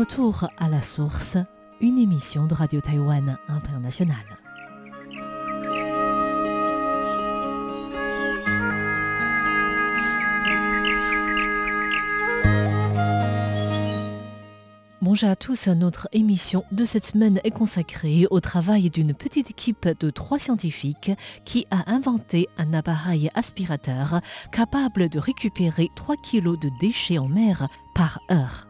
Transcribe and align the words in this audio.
retour 0.00 0.48
à 0.56 0.70
la 0.70 0.80
source, 0.80 1.36
une 1.82 1.98
émission 1.98 2.46
de 2.46 2.54
Radio 2.54 2.80
Taïwan 2.80 3.36
Internationale. 3.48 4.16
Bonjour 15.02 15.28
à 15.28 15.36
tous, 15.36 15.68
notre 15.68 16.08
émission 16.12 16.64
de 16.72 16.86
cette 16.86 17.04
semaine 17.04 17.38
est 17.44 17.50
consacrée 17.50 18.26
au 18.30 18.40
travail 18.40 18.88
d'une 18.88 19.12
petite 19.12 19.50
équipe 19.50 19.86
de 19.86 20.08
trois 20.08 20.38
scientifiques 20.38 21.10
qui 21.44 21.66
a 21.70 21.92
inventé 21.92 22.48
un 22.56 22.72
appareil 22.72 23.30
aspirateur 23.34 24.22
capable 24.50 25.10
de 25.10 25.18
récupérer 25.18 25.90
3 25.94 26.16
kg 26.16 26.58
de 26.58 26.70
déchets 26.80 27.18
en 27.18 27.28
mer 27.28 27.68
par 27.94 28.20
heure. 28.30 28.69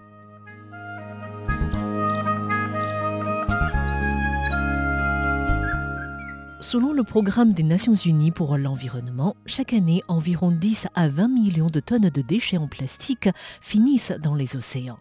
Selon 6.70 6.92
le 6.92 7.02
programme 7.02 7.52
des 7.52 7.64
Nations 7.64 7.94
Unies 7.94 8.30
pour 8.30 8.56
l'environnement, 8.56 9.34
chaque 9.44 9.72
année, 9.72 10.04
environ 10.06 10.52
10 10.52 10.86
à 10.94 11.08
20 11.08 11.26
millions 11.26 11.66
de 11.66 11.80
tonnes 11.80 12.10
de 12.10 12.22
déchets 12.22 12.58
en 12.58 12.68
plastique 12.68 13.28
finissent 13.60 14.12
dans 14.22 14.36
les 14.36 14.54
océans. 14.54 14.98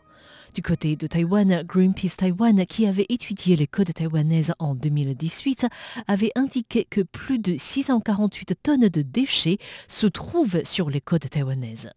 Du 0.56 0.64
côté 0.64 0.96
de 0.96 1.06
Taïwan, 1.06 1.62
Greenpeace 1.62 2.16
Taïwan, 2.18 2.66
qui 2.66 2.88
avait 2.88 3.06
étudié 3.10 3.56
les 3.56 3.68
côtes 3.68 3.94
taïwanaises 3.94 4.54
en 4.58 4.74
2018, 4.74 5.68
avait 6.08 6.32
indiqué 6.36 6.88
que 6.90 7.02
plus 7.02 7.38
de 7.38 7.56
648 7.56 8.56
tonnes 8.64 8.90
de 8.90 9.02
déchets 9.04 9.60
se 9.88 10.08
trouvent 10.08 10.64
sur 10.64 10.90
les 10.90 11.02
côtes 11.02 11.30
taïwanaises. 11.30 11.92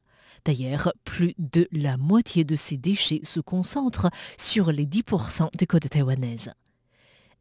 D'ailleurs, 0.44 0.92
plus 1.04 1.34
de 1.38 1.68
la 1.70 1.96
moitié 1.96 2.44
de 2.44 2.56
ces 2.56 2.76
déchets 2.76 3.20
se 3.22 3.40
concentrent 3.40 4.10
sur 4.38 4.72
les 4.72 4.86
10% 4.86 5.56
des 5.56 5.66
côtes 5.66 5.88
taïwanaises. 5.88 6.52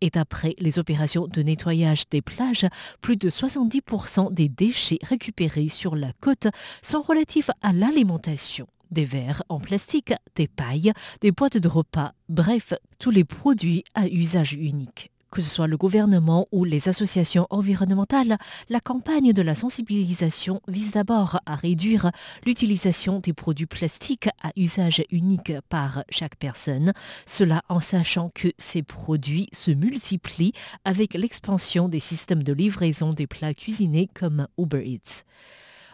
Et 0.01 0.09
d'après 0.09 0.55
les 0.57 0.79
opérations 0.79 1.27
de 1.27 1.41
nettoyage 1.43 2.09
des 2.09 2.21
plages, 2.21 2.67
plus 3.01 3.17
de 3.17 3.29
70% 3.29 4.33
des 4.33 4.49
déchets 4.49 4.99
récupérés 5.03 5.67
sur 5.67 5.95
la 5.95 6.11
côte 6.21 6.47
sont 6.81 7.01
relatifs 7.01 7.51
à 7.61 7.71
l'alimentation. 7.71 8.67
Des 8.89 9.05
verres 9.05 9.43
en 9.47 9.59
plastique, 9.59 10.13
des 10.35 10.47
pailles, 10.47 10.91
des 11.21 11.31
boîtes 11.31 11.57
de 11.57 11.67
repas, 11.67 12.13
bref, 12.29 12.73
tous 12.99 13.11
les 13.11 13.23
produits 13.23 13.83
à 13.93 14.07
usage 14.07 14.53
unique. 14.53 15.11
Que 15.31 15.41
ce 15.41 15.49
soit 15.49 15.67
le 15.67 15.77
gouvernement 15.77 16.45
ou 16.51 16.65
les 16.65 16.89
associations 16.89 17.47
environnementales, 17.51 18.37
la 18.67 18.81
campagne 18.81 19.31
de 19.31 19.41
la 19.41 19.55
sensibilisation 19.55 20.61
vise 20.67 20.91
d'abord 20.91 21.39
à 21.45 21.55
réduire 21.55 22.11
l'utilisation 22.45 23.21
des 23.21 23.31
produits 23.31 23.65
plastiques 23.65 24.27
à 24.43 24.51
usage 24.57 25.01
unique 25.09 25.53
par 25.69 26.03
chaque 26.09 26.35
personne, 26.35 26.91
cela 27.25 27.61
en 27.69 27.79
sachant 27.79 28.29
que 28.35 28.49
ces 28.57 28.83
produits 28.83 29.47
se 29.53 29.71
multiplient 29.71 30.51
avec 30.83 31.13
l'expansion 31.13 31.87
des 31.87 31.99
systèmes 31.99 32.43
de 32.43 32.51
livraison 32.51 33.11
des 33.11 33.25
plats 33.25 33.53
cuisinés 33.53 34.09
comme 34.13 34.47
Uber 34.57 34.83
Eats. 34.85 35.23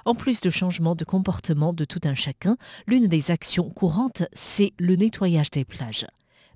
En 0.05 0.15
plus 0.15 0.41
de 0.41 0.49
changements 0.49 0.95
de 0.95 1.05
comportement 1.05 1.73
de 1.73 1.85
tout 1.85 2.02
un 2.05 2.15
chacun, 2.15 2.58
l'une 2.88 3.05
des 3.05 3.30
actions 3.30 3.69
courantes, 3.69 4.23
c'est 4.33 4.73
le 4.80 4.95
nettoyage 4.95 5.52
des 5.52 5.63
plages. 5.63 6.08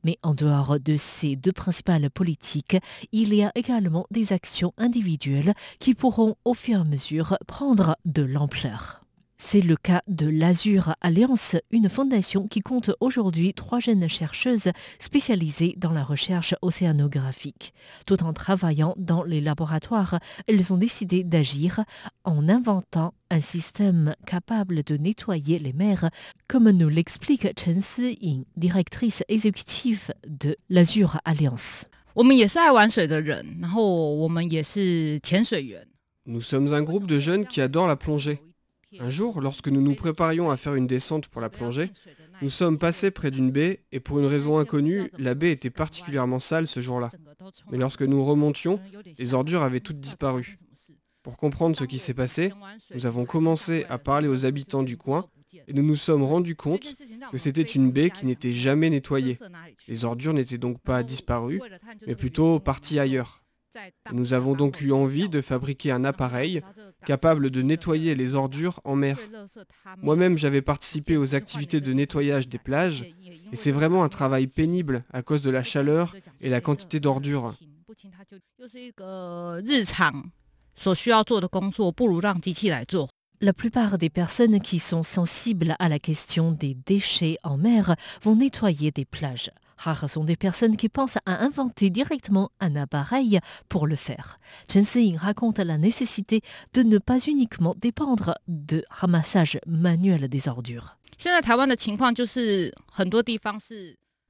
Mais 0.03 0.17
en 0.23 0.33
dehors 0.33 0.79
de 0.79 0.95
ces 0.95 1.35
deux 1.35 1.51
principales 1.51 2.09
politiques, 2.09 2.77
il 3.11 3.33
y 3.33 3.43
a 3.43 3.51
également 3.55 4.07
des 4.11 4.33
actions 4.33 4.73
individuelles 4.77 5.53
qui 5.79 5.95
pourront 5.95 6.35
au 6.45 6.53
fur 6.53 6.77
et 6.77 6.81
à 6.81 6.83
mesure 6.83 7.37
prendre 7.47 7.97
de 8.05 8.23
l'ampleur. 8.23 9.00
C'est 9.43 9.61
le 9.61 9.75
cas 9.75 10.01
de 10.07 10.29
l'Azur 10.29 10.93
Alliance, 11.01 11.57
une 11.71 11.89
fondation 11.89 12.47
qui 12.47 12.61
compte 12.61 12.91
aujourd'hui 13.01 13.53
trois 13.53 13.79
jeunes 13.79 14.07
chercheuses 14.07 14.71
spécialisées 14.97 15.73
dans 15.77 15.91
la 15.91 16.03
recherche 16.03 16.53
océanographique. 16.61 17.73
Tout 18.05 18.23
en 18.23 18.33
travaillant 18.33 18.93
dans 18.97 19.23
les 19.23 19.41
laboratoires, 19.41 20.19
elles 20.47 20.71
ont 20.71 20.77
décidé 20.77 21.23
d'agir 21.25 21.83
en 22.23 22.47
inventant 22.47 23.13
un 23.29 23.41
système 23.41 24.15
capable 24.25 24.83
de 24.83 24.95
nettoyer 24.95 25.59
les 25.59 25.73
mers, 25.73 26.09
comme 26.47 26.69
nous 26.69 26.87
l'explique 26.87 27.47
Chen 27.59 27.81
Si-ying, 27.81 28.45
directrice 28.55 29.23
exécutive 29.27 30.13
de 30.29 30.55
l'Azur 30.69 31.19
Alliance. 31.25 31.87
Nous 36.27 36.41
sommes 36.41 36.73
un 36.73 36.83
groupe 36.83 37.07
de 37.07 37.19
jeunes 37.19 37.47
qui 37.47 37.59
adorent 37.59 37.87
la 37.87 37.95
plongée. 37.97 38.39
Un 38.99 39.09
jour, 39.09 39.41
lorsque 39.41 39.67
nous 39.67 39.81
nous 39.81 39.95
préparions 39.95 40.49
à 40.49 40.57
faire 40.57 40.75
une 40.75 40.87
descente 40.87 41.27
pour 41.27 41.41
la 41.41 41.49
plongée, 41.49 41.91
nous 42.41 42.49
sommes 42.49 42.77
passés 42.77 43.11
près 43.11 43.31
d'une 43.31 43.51
baie 43.51 43.81
et 43.91 43.99
pour 43.99 44.19
une 44.19 44.25
raison 44.25 44.57
inconnue, 44.57 45.11
la 45.17 45.35
baie 45.35 45.51
était 45.51 45.69
particulièrement 45.69 46.39
sale 46.39 46.67
ce 46.67 46.79
jour-là. 46.79 47.09
Mais 47.71 47.77
lorsque 47.77 48.01
nous 48.01 48.23
remontions, 48.23 48.79
les 49.17 49.33
ordures 49.33 49.61
avaient 49.63 49.79
toutes 49.79 49.99
disparu. 49.99 50.57
Pour 51.23 51.37
comprendre 51.37 51.75
ce 51.77 51.83
qui 51.83 51.99
s'est 51.99 52.15
passé, 52.15 52.51
nous 52.95 53.05
avons 53.05 53.25
commencé 53.25 53.85
à 53.89 53.97
parler 53.99 54.27
aux 54.27 54.45
habitants 54.45 54.83
du 54.83 54.97
coin 54.97 55.27
et 55.67 55.73
nous 55.73 55.83
nous 55.83 55.95
sommes 55.95 56.23
rendus 56.23 56.55
compte 56.55 56.93
que 57.31 57.37
c'était 57.37 57.61
une 57.61 57.91
baie 57.91 58.09
qui 58.09 58.25
n'était 58.25 58.53
jamais 58.53 58.89
nettoyée. 58.89 59.37
Les 59.87 60.03
ordures 60.03 60.33
n'étaient 60.33 60.57
donc 60.57 60.79
pas 60.79 61.03
disparues, 61.03 61.61
mais 62.07 62.15
plutôt 62.15 62.59
parties 62.59 62.99
ailleurs. 62.99 63.40
Nous 64.11 64.33
avons 64.33 64.53
donc 64.53 64.81
eu 64.81 64.91
envie 64.91 65.29
de 65.29 65.41
fabriquer 65.41 65.91
un 65.91 66.03
appareil 66.03 66.61
capable 67.05 67.49
de 67.49 67.61
nettoyer 67.61 68.15
les 68.15 68.35
ordures 68.35 68.79
en 68.83 68.95
mer. 68.95 69.17
Moi-même, 69.97 70.37
j'avais 70.37 70.61
participé 70.61 71.17
aux 71.17 71.35
activités 71.35 71.81
de 71.81 71.93
nettoyage 71.93 72.47
des 72.47 72.57
plages 72.57 73.05
et 73.51 73.55
c'est 73.55 73.71
vraiment 73.71 74.03
un 74.03 74.09
travail 74.09 74.47
pénible 74.47 75.03
à 75.11 75.21
cause 75.21 75.41
de 75.41 75.51
la 75.51 75.63
chaleur 75.63 76.15
et 76.41 76.49
la 76.49 76.61
quantité 76.61 76.99
d'ordures. 76.99 77.53
La 83.43 83.53
plupart 83.53 83.97
des 83.97 84.09
personnes 84.11 84.61
qui 84.61 84.77
sont 84.77 85.03
sensibles 85.03 85.75
à 85.79 85.89
la 85.89 85.97
question 85.97 86.51
des 86.51 86.75
déchets 86.85 87.37
en 87.43 87.57
mer 87.57 87.95
vont 88.21 88.35
nettoyer 88.35 88.91
des 88.91 89.05
plages. 89.05 89.49
Rares 89.81 90.09
sont 90.09 90.23
des 90.23 90.35
personnes 90.35 90.77
qui 90.77 90.89
pensent 90.89 91.17
à 91.25 91.43
inventer 91.43 91.89
directement 91.89 92.51
un 92.59 92.75
appareil 92.75 93.39
pour 93.67 93.87
le 93.87 93.95
faire. 93.95 94.39
Chen 94.71 94.83
Si-ying 94.83 95.17
raconte 95.17 95.57
la 95.57 95.79
nécessité 95.79 96.41
de 96.73 96.83
ne 96.83 96.99
pas 96.99 97.17
uniquement 97.19 97.73
dépendre 97.81 98.35
de 98.47 98.85
ramassage 98.91 99.59
manuel 99.65 100.27
des 100.27 100.47
ordures. 100.47 100.97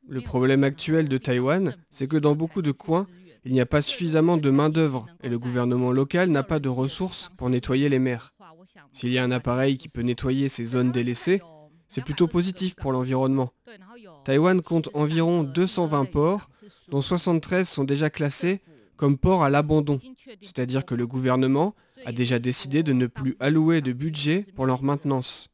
Le 0.07 0.21
problème 0.21 0.63
actuel 0.63 1.09
de 1.09 1.17
Taïwan, 1.17 1.75
c'est 1.89 2.07
que 2.07 2.17
dans 2.17 2.35
beaucoup 2.35 2.61
de 2.61 2.71
coins, 2.71 3.07
il 3.43 3.51
n'y 3.51 3.61
a 3.61 3.65
pas 3.65 3.81
suffisamment 3.81 4.37
de 4.37 4.49
main-d'œuvre 4.49 5.05
et 5.21 5.27
le 5.27 5.37
gouvernement 5.37 5.91
local 5.91 6.29
n'a 6.29 6.43
pas 6.43 6.59
de 6.59 6.69
ressources 6.69 7.29
pour 7.35 7.49
nettoyer 7.49 7.89
les 7.89 7.99
mers. 7.99 8.33
S'il 8.93 9.11
y 9.11 9.17
a 9.17 9.23
un 9.23 9.31
appareil 9.31 9.77
qui 9.77 9.89
peut 9.89 10.01
nettoyer 10.01 10.47
ces 10.47 10.63
zones 10.63 10.91
délaissées, 10.91 11.41
c'est 11.91 12.03
plutôt 12.03 12.27
positif 12.27 12.73
pour 12.75 12.93
l'environnement. 12.93 13.51
Taïwan 14.23 14.61
compte 14.61 14.89
environ 14.93 15.43
220 15.43 16.05
ports, 16.05 16.49
dont 16.87 17.01
73 17.01 17.67
sont 17.67 17.83
déjà 17.83 18.09
classés 18.09 18.61
comme 18.95 19.17
ports 19.17 19.43
à 19.43 19.49
l'abandon, 19.49 19.99
c'est-à-dire 20.41 20.85
que 20.85 20.95
le 20.95 21.05
gouvernement 21.05 21.75
a 22.05 22.13
déjà 22.13 22.39
décidé 22.39 22.81
de 22.81 22.93
ne 22.93 23.07
plus 23.07 23.35
allouer 23.41 23.81
de 23.81 23.91
budget 23.91 24.45
pour 24.55 24.65
leur 24.65 24.83
maintenance. 24.83 25.49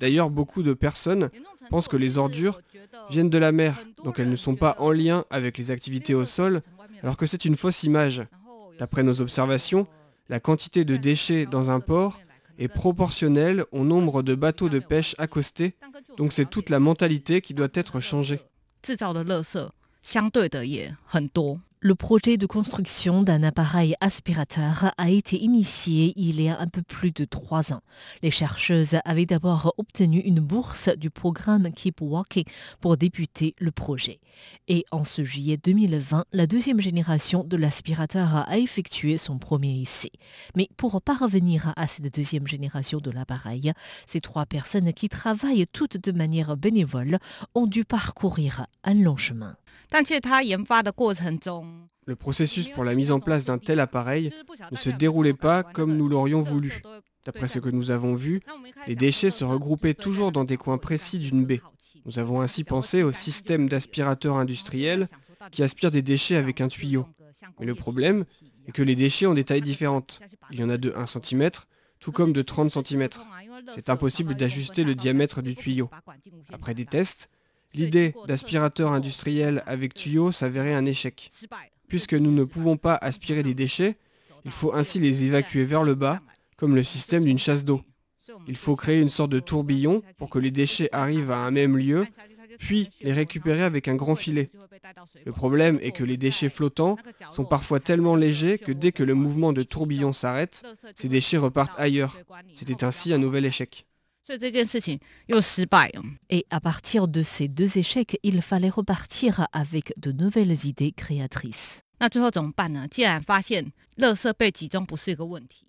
D'ailleurs, 0.00 0.30
beaucoup 0.30 0.64
de 0.64 0.74
personnes 0.74 1.30
pensent 1.70 1.88
que 1.88 1.96
les 1.96 2.18
ordures 2.18 2.60
viennent 3.08 3.30
de 3.30 3.38
la 3.38 3.52
mer, 3.52 3.78
donc 4.02 4.18
elles 4.18 4.30
ne 4.30 4.36
sont 4.36 4.56
pas 4.56 4.74
en 4.80 4.90
lien 4.90 5.24
avec 5.30 5.56
les 5.56 5.70
activités 5.70 6.14
au 6.14 6.24
sol, 6.24 6.62
alors 7.02 7.16
que 7.16 7.26
c'est 7.26 7.44
une 7.44 7.56
fausse 7.56 7.84
image. 7.84 8.22
D'après 8.78 9.04
nos 9.04 9.20
observations, 9.20 9.86
la 10.28 10.40
quantité 10.40 10.84
de 10.84 10.96
déchets 10.96 11.46
dans 11.46 11.70
un 11.70 11.78
port 11.78 12.20
est 12.58 12.68
proportionnelle 12.68 13.64
au 13.72 13.84
nombre 13.84 14.22
de 14.22 14.34
bateaux 14.34 14.68
de 14.68 14.78
pêche 14.78 15.14
accostés, 15.18 15.74
donc 16.16 16.32
c'est 16.32 16.48
toute 16.48 16.70
la 16.70 16.80
mentalité 16.80 17.40
qui 17.40 17.54
doit 17.54 17.68
être 17.74 18.00
changée. 18.00 18.40
Le 21.86 21.94
projet 21.94 22.36
de 22.36 22.46
construction 22.46 23.22
d'un 23.22 23.44
appareil 23.44 23.94
aspirateur 24.00 24.92
a 24.98 25.08
été 25.08 25.40
initié 25.40 26.12
il 26.16 26.40
y 26.42 26.48
a 26.48 26.58
un 26.58 26.66
peu 26.66 26.82
plus 26.82 27.12
de 27.12 27.24
trois 27.24 27.72
ans. 27.72 27.80
Les 28.24 28.32
chercheuses 28.32 28.96
avaient 29.04 29.24
d'abord 29.24 29.72
obtenu 29.78 30.18
une 30.18 30.40
bourse 30.40 30.88
du 30.96 31.10
programme 31.10 31.70
Keep 31.70 32.00
Walking 32.00 32.42
pour 32.80 32.96
débuter 32.96 33.54
le 33.60 33.70
projet. 33.70 34.18
Et 34.66 34.84
en 34.90 35.04
ce 35.04 35.22
juillet 35.22 35.58
2020, 35.62 36.24
la 36.32 36.48
deuxième 36.48 36.80
génération 36.80 37.44
de 37.44 37.56
l'aspirateur 37.56 38.34
a 38.48 38.58
effectué 38.58 39.16
son 39.16 39.38
premier 39.38 39.80
essai. 39.80 40.10
Mais 40.56 40.68
pour 40.76 41.00
parvenir 41.00 41.72
à 41.76 41.86
cette 41.86 42.12
deuxième 42.12 42.48
génération 42.48 42.98
de 42.98 43.12
l'appareil, 43.12 43.72
ces 44.06 44.20
trois 44.20 44.44
personnes 44.44 44.92
qui 44.92 45.08
travaillent 45.08 45.68
toutes 45.72 45.98
de 45.98 46.10
manière 46.10 46.56
bénévole 46.56 47.18
ont 47.54 47.68
dû 47.68 47.84
parcourir 47.84 48.66
un 48.82 48.94
long 48.94 49.16
chemin. 49.16 49.56
Le 52.06 52.14
processus 52.14 52.68
pour 52.68 52.84
la 52.84 52.94
mise 52.94 53.10
en 53.10 53.20
place 53.20 53.44
d'un 53.44 53.58
tel 53.58 53.80
appareil 53.80 54.32
ne 54.70 54.76
se 54.76 54.90
déroulait 54.90 55.34
pas 55.34 55.62
comme 55.62 55.96
nous 55.96 56.08
l'aurions 56.08 56.42
voulu. 56.42 56.82
D'après 57.24 57.48
ce 57.48 57.58
que 57.58 57.68
nous 57.68 57.90
avons 57.90 58.14
vu, 58.14 58.40
les 58.86 58.94
déchets 58.94 59.32
se 59.32 59.44
regroupaient 59.44 59.94
toujours 59.94 60.30
dans 60.30 60.44
des 60.44 60.56
coins 60.56 60.78
précis 60.78 61.18
d'une 61.18 61.44
baie. 61.44 61.60
Nous 62.04 62.20
avons 62.20 62.40
ainsi 62.40 62.62
pensé 62.62 63.02
au 63.02 63.12
système 63.12 63.68
d'aspirateur 63.68 64.36
industriel 64.36 65.08
qui 65.50 65.64
aspire 65.64 65.90
des 65.90 66.02
déchets 66.02 66.36
avec 66.36 66.60
un 66.60 66.68
tuyau. 66.68 67.06
Mais 67.58 67.66
le 67.66 67.74
problème 67.74 68.24
est 68.68 68.72
que 68.72 68.82
les 68.82 68.94
déchets 68.94 69.26
ont 69.26 69.34
des 69.34 69.44
tailles 69.44 69.60
différentes. 69.60 70.20
Il 70.50 70.60
y 70.60 70.64
en 70.64 70.70
a 70.70 70.76
de 70.76 70.92
1 70.94 71.06
cm, 71.06 71.50
tout 71.98 72.12
comme 72.12 72.32
de 72.32 72.42
30 72.42 72.70
cm. 72.70 73.08
C'est 73.74 73.90
impossible 73.90 74.36
d'ajuster 74.36 74.84
le 74.84 74.94
diamètre 74.94 75.42
du 75.42 75.56
tuyau. 75.56 75.90
Après 76.52 76.74
des 76.74 76.84
tests, 76.84 77.28
l'idée 77.76 78.14
d'aspirateur 78.26 78.92
industriel 78.92 79.62
avec 79.66 79.94
tuyau 79.94 80.32
s'avérait 80.32 80.74
un 80.74 80.86
échec. 80.86 81.30
Puisque 81.88 82.14
nous 82.14 82.32
ne 82.32 82.44
pouvons 82.44 82.76
pas 82.76 82.98
aspirer 83.00 83.42
des 83.42 83.54
déchets, 83.54 83.96
il 84.44 84.50
faut 84.50 84.72
ainsi 84.74 84.98
les 84.98 85.24
évacuer 85.24 85.64
vers 85.64 85.84
le 85.84 85.94
bas, 85.94 86.18
comme 86.56 86.74
le 86.74 86.82
système 86.82 87.24
d'une 87.24 87.38
chasse 87.38 87.64
d'eau. 87.64 87.82
Il 88.48 88.56
faut 88.56 88.76
créer 88.76 89.00
une 89.00 89.08
sorte 89.08 89.30
de 89.30 89.40
tourbillon 89.40 90.02
pour 90.18 90.30
que 90.30 90.38
les 90.38 90.50
déchets 90.50 90.88
arrivent 90.92 91.30
à 91.30 91.38
un 91.38 91.50
même 91.50 91.76
lieu, 91.76 92.06
puis 92.58 92.90
les 93.00 93.12
récupérer 93.12 93.62
avec 93.62 93.88
un 93.88 93.96
grand 93.96 94.16
filet. 94.16 94.50
Le 95.24 95.32
problème 95.32 95.78
est 95.82 95.90
que 95.90 96.04
les 96.04 96.16
déchets 96.16 96.48
flottants 96.48 96.96
sont 97.30 97.44
parfois 97.44 97.80
tellement 97.80 98.16
légers 98.16 98.58
que 98.58 98.72
dès 98.72 98.92
que 98.92 99.02
le 99.02 99.14
mouvement 99.14 99.52
de 99.52 99.62
tourbillon 99.62 100.12
s'arrête, 100.12 100.62
ces 100.94 101.08
déchets 101.08 101.36
repartent 101.36 101.78
ailleurs. 101.78 102.16
C'était 102.54 102.84
ainsi 102.84 103.12
un 103.12 103.18
nouvel 103.18 103.44
échec. 103.44 103.86
Et 106.30 106.46
à 106.50 106.60
partir 106.60 107.06
de 107.06 107.22
ces 107.22 107.48
deux 107.48 107.78
échecs, 107.78 108.18
il 108.24 108.42
fallait 108.42 108.68
repartir 108.68 109.46
avec 109.52 109.92
de 109.98 110.10
nouvelles 110.10 110.66
idées 110.66 110.90
créatrices. 110.92 111.82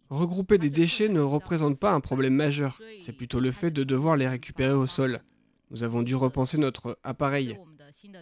Regrouper 0.10 0.58
des 0.58 0.70
déchets 0.70 1.08
ne 1.08 1.20
représente 1.20 1.80
pas 1.80 1.94
un 1.94 2.00
problème 2.00 2.34
majeur, 2.34 2.80
c'est 3.00 3.14
plutôt 3.14 3.40
le 3.40 3.52
fait 3.52 3.72
de 3.72 3.84
devoir 3.84 4.18
les 4.18 4.28
récupérer 4.28 4.74
au 4.74 4.88
sol. 4.88 5.22
Nous 5.70 5.84
avons 5.84 6.02
dû 6.02 6.16
repenser 6.16 6.58
notre 6.58 6.98
appareil. 7.04 7.58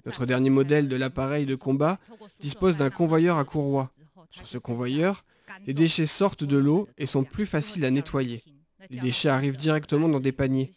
Notre 0.06 0.26
dernier 0.26 0.50
modèle 0.50 0.90
de 0.90 0.96
l'appareil 0.96 1.46
de 1.46 1.56
combat 1.56 1.98
dispose 2.40 2.76
d'un 2.76 2.90
convoyeur 2.90 3.38
à 3.38 3.46
courroie. 3.46 3.92
Sur 4.32 4.48
ce 4.48 4.58
convoyeur, 4.58 5.24
les 5.66 5.74
déchets 5.74 6.08
sortent 6.08 6.44
de 6.44 6.58
l'eau 6.58 6.90
et 6.98 7.06
sont 7.06 7.24
plus 7.24 7.46
faciles 7.46 7.86
à 7.86 7.92
nettoyer. 7.92 8.44
Les 8.90 9.00
déchets 9.00 9.30
arrivent 9.30 9.58
directement 9.58 10.08
dans 10.08 10.20
des 10.20 10.32
paniers. 10.32 10.72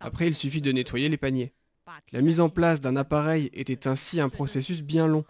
Après, 0.00 0.26
il 0.26 0.34
suffit 0.34 0.60
de 0.60 0.72
nettoyer 0.72 1.08
les 1.08 1.16
paniers. 1.16 1.52
La 2.12 2.20
mise 2.20 2.40
en 2.40 2.48
place 2.48 2.80
d'un 2.80 2.96
appareil 2.96 3.50
était 3.52 3.86
ainsi 3.88 4.20
un 4.20 4.28
processus 4.28 4.82
bien 4.82 5.06
long. 5.06 5.24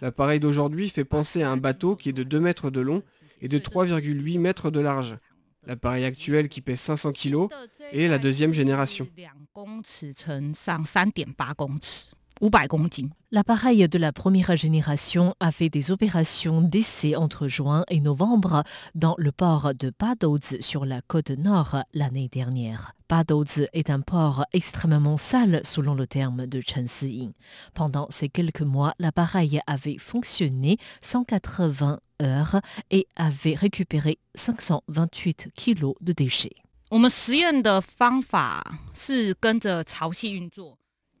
L'appareil 0.00 0.40
d'aujourd'hui 0.40 0.88
fait 0.88 1.04
penser 1.04 1.42
à 1.42 1.50
un 1.50 1.56
bateau 1.56 1.96
qui 1.96 2.10
est 2.10 2.12
de 2.12 2.22
2 2.22 2.40
mètres 2.40 2.70
de 2.70 2.80
long 2.80 3.02
et 3.40 3.48
de 3.48 3.58
3,8 3.58 4.38
mètres 4.38 4.70
de 4.70 4.80
large. 4.80 5.16
L'appareil 5.66 6.04
actuel 6.04 6.48
qui 6.48 6.60
pèse 6.60 6.80
500 6.80 7.12
kg 7.12 7.48
est 7.92 8.08
la 8.08 8.18
deuxième 8.18 8.52
génération. 8.52 9.08
L'appareil 13.30 13.88
de 13.88 13.98
la 13.98 14.12
première 14.12 14.56
génération 14.56 15.34
a 15.40 15.52
fait 15.52 15.68
des 15.68 15.90
opérations 15.90 16.60
d'essai 16.60 17.16
entre 17.16 17.48
juin 17.48 17.84
et 17.88 18.00
novembre 18.00 18.64
dans 18.94 19.14
le 19.18 19.32
port 19.32 19.72
de 19.74 19.90
Padoz 19.90 20.56
sur 20.60 20.84
la 20.84 21.00
côte 21.02 21.30
nord 21.30 21.82
l'année 21.94 22.28
dernière. 22.28 22.92
Padoz 23.08 23.66
est 23.72 23.90
un 23.90 24.00
port 24.00 24.44
extrêmement 24.52 25.16
sale 25.16 25.60
selon 25.64 25.94
le 25.94 26.06
terme 26.06 26.46
de 26.46 26.60
Chen 26.60 26.88
Si-ying. 26.88 27.32
Pendant 27.72 28.08
ces 28.10 28.28
quelques 28.28 28.62
mois, 28.62 28.94
l'appareil 28.98 29.60
avait 29.66 29.98
fonctionné 29.98 30.78
180 31.02 32.00
heures 32.22 32.60
et 32.90 33.06
avait 33.16 33.54
récupéré 33.54 34.18
528 34.34 35.48
kilos 35.54 35.94
de 36.00 36.12
déchets. 36.12 36.56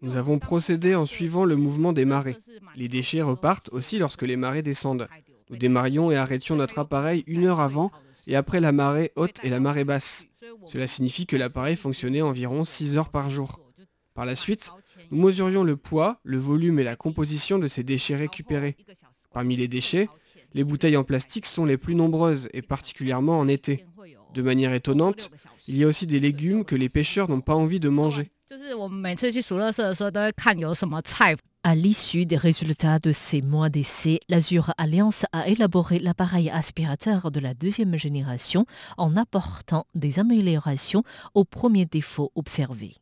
Nous 0.04 0.16
avons 0.16 0.38
procédé 0.38 0.94
en 0.94 1.06
suivant 1.06 1.46
le 1.46 1.56
mouvement 1.56 1.94
des 1.94 2.04
marées. 2.04 2.36
Les 2.76 2.88
déchets 2.88 3.22
repartent 3.22 3.70
aussi 3.72 3.98
lorsque 3.98 4.20
les 4.20 4.36
marées 4.36 4.60
descendent. 4.60 5.08
Nous 5.48 5.56
démarrions 5.56 6.10
et 6.10 6.16
arrêtions 6.16 6.56
notre 6.56 6.78
appareil 6.78 7.24
une 7.26 7.46
heure 7.46 7.60
avant 7.60 7.90
et 8.26 8.36
après 8.36 8.60
la 8.60 8.70
marée 8.70 9.12
haute 9.16 9.40
et 9.42 9.48
la 9.48 9.60
marée 9.60 9.84
basse. 9.84 10.26
Cela 10.66 10.86
signifie 10.86 11.24
que 11.24 11.36
l'appareil 11.36 11.74
fonctionnait 11.74 12.20
environ 12.20 12.66
6 12.66 12.98
heures 12.98 13.08
par 13.08 13.30
jour. 13.30 13.60
Par 14.12 14.26
la 14.26 14.36
suite, 14.36 14.72
nous 15.10 15.24
mesurions 15.24 15.64
le 15.64 15.76
poids, 15.76 16.20
le 16.22 16.36
volume 16.36 16.78
et 16.78 16.84
la 16.84 16.96
composition 16.96 17.58
de 17.58 17.68
ces 17.68 17.82
déchets 17.82 18.16
récupérés. 18.16 18.76
Parmi 19.32 19.56
les 19.56 19.68
déchets, 19.68 20.10
les 20.52 20.64
bouteilles 20.64 20.98
en 20.98 21.04
plastique 21.04 21.46
sont 21.46 21.64
les 21.64 21.78
plus 21.78 21.94
nombreuses, 21.94 22.50
et 22.52 22.60
particulièrement 22.60 23.38
en 23.38 23.48
été. 23.48 23.86
De 24.34 24.42
manière 24.42 24.74
étonnante, 24.74 25.30
il 25.66 25.78
y 25.78 25.84
a 25.84 25.88
aussi 25.88 26.06
des 26.06 26.20
légumes 26.20 26.64
que 26.64 26.76
les 26.76 26.90
pêcheurs 26.90 27.30
n'ont 27.30 27.40
pas 27.40 27.54
envie 27.54 27.80
de 27.80 27.88
manger. 27.88 28.30
À 31.62 31.74
l'issue 31.74 32.26
des 32.26 32.36
résultats 32.36 32.98
de 32.98 33.10
ces 33.10 33.40
mois 33.40 33.70
d'essai, 33.70 34.20
l'Azur 34.28 34.74
Alliance 34.76 35.24
a 35.32 35.48
élaboré 35.48 35.98
l'appareil 35.98 36.50
aspirateur 36.50 37.30
de 37.30 37.40
la 37.40 37.54
deuxième 37.54 37.96
génération 37.96 38.66
en 38.98 39.16
apportant 39.16 39.86
des 39.94 40.18
améliorations 40.18 41.04
aux 41.32 41.44
premiers 41.44 41.86
défauts 41.86 42.32
observés. 42.34 42.92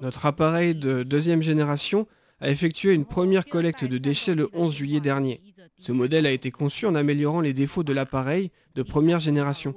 Notre 0.00 0.26
appareil 0.26 0.74
de 0.74 1.02
deuxième 1.02 1.42
génération 1.42 2.06
a 2.40 2.48
effectué 2.48 2.94
une 2.94 3.04
première 3.04 3.44
collecte 3.44 3.84
de 3.84 3.98
déchets 3.98 4.34
le 4.34 4.48
11 4.54 4.74
juillet 4.74 5.00
dernier. 5.00 5.42
Ce 5.78 5.92
modèle 5.92 6.24
a 6.24 6.30
été 6.30 6.50
conçu 6.50 6.86
en 6.86 6.94
améliorant 6.94 7.42
les 7.42 7.52
défauts 7.52 7.84
de 7.84 7.92
l'appareil 7.92 8.50
de 8.74 8.82
première 8.82 9.20
génération. 9.20 9.74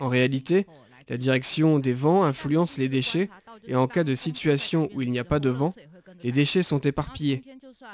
En 0.00 0.08
réalité, 0.08 0.66
la 1.08 1.16
direction 1.16 1.78
des 1.78 1.92
vents 1.92 2.24
influence 2.24 2.78
les 2.78 2.88
déchets 2.88 3.30
et 3.66 3.76
en 3.76 3.86
cas 3.86 4.04
de 4.04 4.14
situation 4.14 4.88
où 4.94 5.02
il 5.02 5.10
n'y 5.10 5.18
a 5.18 5.24
pas 5.24 5.40
de 5.40 5.50
vent, 5.50 5.74
les 6.22 6.32
déchets 6.32 6.62
sont 6.62 6.80
éparpillés. 6.80 7.42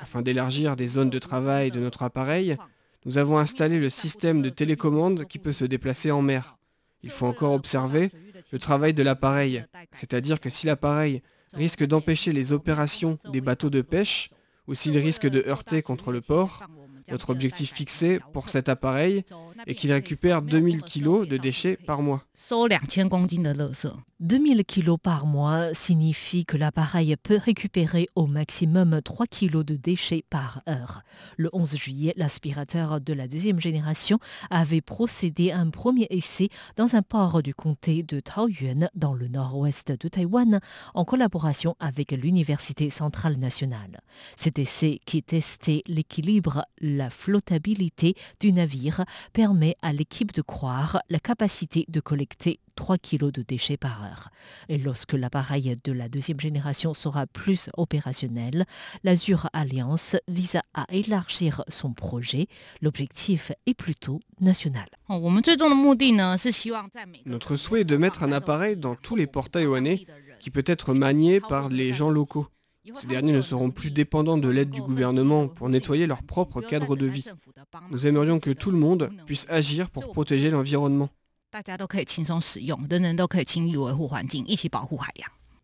Afin 0.00 0.22
d'élargir 0.22 0.76
des 0.76 0.86
zones 0.86 1.10
de 1.10 1.18
travail 1.18 1.70
de 1.70 1.80
notre 1.80 2.02
appareil, 2.02 2.56
nous 3.04 3.18
avons 3.18 3.38
installé 3.38 3.78
le 3.78 3.90
système 3.90 4.42
de 4.42 4.50
télécommande 4.50 5.24
qui 5.24 5.38
peut 5.38 5.52
se 5.52 5.64
déplacer 5.64 6.10
en 6.10 6.22
mer. 6.22 6.56
Il 7.02 7.10
faut 7.10 7.26
encore 7.26 7.54
observer 7.54 8.10
le 8.52 8.58
travail 8.58 8.94
de 8.94 9.02
l'appareil, 9.02 9.64
c'est-à-dire 9.90 10.40
que 10.40 10.50
si 10.50 10.66
l'appareil 10.66 11.22
risque 11.54 11.84
d'empêcher 11.84 12.32
les 12.32 12.52
opérations 12.52 13.18
des 13.32 13.40
bateaux 13.40 13.70
de 13.70 13.82
pêche 13.82 14.30
ou 14.66 14.74
s'il 14.74 14.96
risque 14.98 15.26
de 15.26 15.42
heurter 15.48 15.82
contre 15.82 16.12
le 16.12 16.20
port, 16.20 16.62
notre 17.10 17.30
objectif 17.30 17.72
fixé 17.72 18.20
pour 18.32 18.48
cet 18.48 18.68
appareil 18.68 19.24
est 19.66 19.74
qu'il 19.74 19.92
récupère 19.92 20.42
2000 20.42 20.82
kg 20.82 21.26
de 21.26 21.36
déchets 21.36 21.76
par 21.76 22.02
mois. 22.02 22.22
2000 24.20 24.66
kg 24.66 24.98
par 24.98 25.24
mois 25.24 25.72
signifie 25.72 26.44
que 26.44 26.58
l'appareil 26.58 27.16
peut 27.16 27.40
récupérer 27.42 28.06
au 28.14 28.26
maximum 28.26 29.00
3 29.02 29.26
kg 29.26 29.62
de 29.62 29.76
déchets 29.76 30.24
par 30.28 30.60
heure. 30.68 31.00
Le 31.38 31.48
11 31.54 31.74
juillet, 31.74 32.12
l'aspirateur 32.18 33.00
de 33.00 33.14
la 33.14 33.26
deuxième 33.28 33.60
génération 33.60 34.18
avait 34.50 34.82
procédé 34.82 35.52
à 35.52 35.58
un 35.58 35.70
premier 35.70 36.06
essai 36.10 36.50
dans 36.76 36.96
un 36.96 37.00
port 37.00 37.42
du 37.42 37.54
comté 37.54 38.02
de 38.02 38.20
Taoyuan 38.20 38.90
dans 38.94 39.14
le 39.14 39.26
nord-ouest 39.26 39.92
de 39.92 40.08
Taïwan 40.08 40.60
en 40.92 41.06
collaboration 41.06 41.74
avec 41.80 42.12
l'Université 42.12 42.90
centrale 42.90 43.38
nationale. 43.38 44.02
Cet 44.36 44.58
essai 44.58 45.00
qui 45.06 45.22
testait 45.22 45.82
l'équilibre, 45.86 46.66
la 46.82 47.08
flottabilité 47.08 48.16
du 48.38 48.52
navire 48.52 49.02
permet 49.32 49.76
à 49.80 49.94
l'équipe 49.94 50.34
de 50.34 50.42
croire 50.42 51.00
la 51.08 51.20
capacité 51.20 51.86
de 51.88 52.00
collecter 52.00 52.60
3 52.80 52.96
kg 52.96 53.30
de 53.30 53.42
déchets 53.42 53.76
par 53.76 54.02
heure. 54.02 54.30
Et 54.70 54.78
lorsque 54.78 55.12
l'appareil 55.12 55.76
de 55.84 55.92
la 55.92 56.08
deuxième 56.08 56.40
génération 56.40 56.94
sera 56.94 57.26
plus 57.26 57.68
opérationnel, 57.76 58.64
l'Azure 59.04 59.50
Alliance 59.52 60.16
vise 60.28 60.56
à 60.72 60.86
élargir 60.90 61.62
son 61.68 61.92
projet. 61.92 62.46
L'objectif 62.80 63.52
est 63.66 63.74
plutôt 63.74 64.18
national. 64.40 64.88
Notre 67.26 67.56
souhait 67.56 67.82
est 67.82 67.84
de 67.84 67.96
mettre 67.98 68.22
un 68.22 68.32
appareil 68.32 68.78
dans 68.78 68.94
tous 68.94 69.14
les 69.14 69.26
ports 69.26 69.50
taïwanais 69.50 70.06
qui 70.40 70.50
peut 70.50 70.64
être 70.64 70.94
manié 70.94 71.40
par 71.40 71.68
les 71.68 71.92
gens 71.92 72.08
locaux. 72.08 72.46
Ces 72.94 73.06
derniers 73.06 73.32
ne 73.32 73.42
seront 73.42 73.70
plus 73.70 73.90
dépendants 73.90 74.38
de 74.38 74.48
l'aide 74.48 74.70
du 74.70 74.80
gouvernement 74.80 75.48
pour 75.48 75.68
nettoyer 75.68 76.06
leur 76.06 76.22
propre 76.22 76.62
cadre 76.62 76.96
de 76.96 77.04
vie. 77.04 77.26
Nous 77.90 78.06
aimerions 78.06 78.40
que 78.40 78.50
tout 78.50 78.70
le 78.70 78.78
monde 78.78 79.10
puisse 79.26 79.46
agir 79.50 79.90
pour 79.90 80.10
protéger 80.12 80.48
l'environnement. 80.48 81.10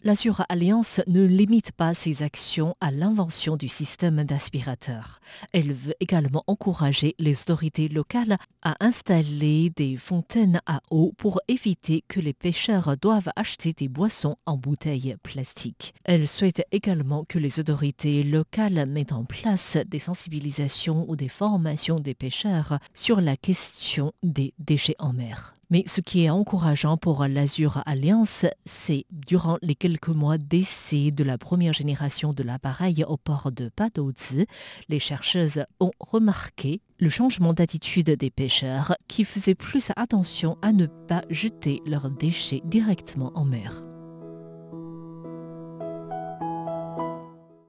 L'Azure 0.03 0.45
Alliance 0.49 1.01
ne 1.07 1.25
limite 1.25 1.71
pas 1.73 1.95
ses 1.95 2.25
actions 2.25 2.75
à 2.81 2.91
l'invention 2.91 3.57
du 3.57 3.69
système 3.69 4.25
d'aspirateur. 4.25 5.21
Elle 5.53 5.73
veut 5.73 5.95
également 6.01 6.43
encourager 6.49 7.15
les 7.19 7.41
autorités 7.41 7.89
locales 7.89 8.37
à 8.63 8.77
installer 8.81 9.71
des 9.71 9.97
fontaines 9.97 10.61
à 10.67 10.81
eau 10.91 11.13
pour 11.17 11.41
éviter 11.49 12.03
que 12.09 12.19
les 12.19 12.35
pêcheurs 12.35 12.97
doivent 12.97 13.31
acheter 13.37 13.73
des 13.73 13.89
boissons 13.89 14.37
en 14.45 14.57
bouteilles 14.57 15.17
plastiques. 15.23 15.95
Elle 16.05 16.27
souhaite 16.27 16.65
également 16.73 17.25
que 17.25 17.39
les 17.39 17.61
autorités 17.61 18.25
locales 18.25 18.87
mettent 18.87 19.13
en 19.13 19.25
place 19.25 19.79
des 19.87 20.01
sensibilisations 20.01 21.05
ou 21.09 21.15
des 21.15 21.29
formations 21.29 22.01
des 22.01 22.15
pêcheurs 22.15 22.79
sur 22.93 23.21
la 23.21 23.37
question 23.37 24.13
des 24.23 24.53
déchets 24.59 24.97
en 24.99 25.13
mer. 25.13 25.56
Mais 25.69 25.83
ce 25.87 26.01
qui 26.01 26.25
est 26.25 26.31
encourageant 26.31 26.97
pour 26.97 27.27
l'Azure 27.27 27.83
Alliance, 27.87 28.47
c'est 28.65 29.05
durant 29.11 29.59
les 29.63 29.75
quelques 29.75 30.09
mois 30.09 30.39
d'essai 30.39 31.11
de 31.11 31.25
la 31.25 31.39
première 31.39 31.73
génération 31.73 32.33
de 32.33 32.45
l'appareil 32.45 33.05
au 33.09 33.17
port 33.17 33.51
de 33.51 33.69
Padouzi, 33.69 34.47
les 34.89 35.01
chercheuses 35.01 35.65
ont 35.81 35.91
remarqué 35.99 36.81
le 37.01 37.09
changement 37.09 37.53
d'attitude 37.53 38.11
des 38.11 38.31
pêcheurs 38.31 38.95
qui 39.09 39.25
faisaient 39.25 39.57
plus 39.57 39.91
attention 39.97 40.57
à 40.63 40.73
ne 40.73 40.87
pas 40.87 41.23
jeter 41.31 41.83
leurs 41.85 42.11
déchets 42.11 42.63
directement 42.65 43.33
en 43.35 43.45
mer. 43.45 43.83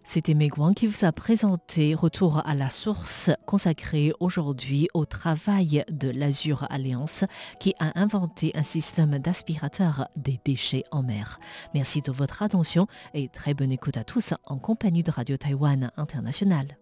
C'était 0.09 0.35
Megwan 0.35 0.73
qui 0.73 0.87
vous 0.87 1.03
a 1.03 1.11
présenté 1.11 1.93
Retour 1.93 2.41
à 2.45 2.55
la 2.55 2.69
source 2.69 3.29
consacré 3.47 4.13
aujourd'hui 4.19 4.89
au 4.93 5.05
travail 5.05 5.83
de 5.89 6.09
l'Azure 6.09 6.67
Alliance 6.69 7.23
qui 7.59 7.73
a 7.79 7.99
inventé 7.99 8.51
un 8.53 8.61
système 8.61 9.17
d'aspirateur 9.17 10.07
des 10.15 10.39
déchets 10.45 10.83
en 10.91 11.01
mer. 11.01 11.39
Merci 11.73 12.01
de 12.01 12.11
votre 12.11 12.43
attention 12.43 12.87
et 13.15 13.29
très 13.29 13.55
bonne 13.55 13.71
écoute 13.71 13.97
à 13.97 14.03
tous 14.03 14.33
en 14.43 14.59
compagnie 14.59 15.01
de 15.01 15.11
Radio 15.11 15.37
Taïwan 15.37 15.91
International. 15.97 16.77